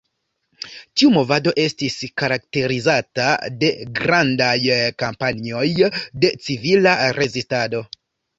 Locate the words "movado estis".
1.17-1.97